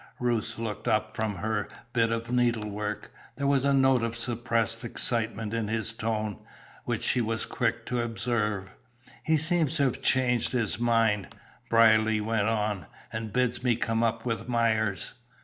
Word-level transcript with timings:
Ruth 0.19 0.57
looked 0.57 0.87
up 0.87 1.15
from 1.15 1.35
her 1.35 1.67
bit 1.93 2.11
of 2.11 2.31
needlework. 2.31 3.11
There 3.35 3.45
was 3.45 3.63
a 3.63 3.71
note 3.71 4.01
of 4.01 4.17
suppressed 4.17 4.83
excitement 4.83 5.53
in 5.53 5.67
his 5.67 5.93
tone, 5.93 6.37
which 6.85 7.03
she 7.03 7.21
was 7.21 7.45
quick 7.45 7.85
to 7.85 8.01
observe. 8.01 8.69
"He 9.21 9.37
seems 9.37 9.75
to 9.75 9.83
have 9.83 10.01
changed 10.01 10.53
his 10.53 10.79
mind," 10.79 11.35
Brierly 11.69 12.19
went 12.19 12.47
on, 12.47 12.87
"and 13.13 13.31
bids 13.31 13.63
me 13.63 13.75
come 13.75 14.01
up 14.01 14.25
with 14.25 14.47
Myers." 14.49 15.13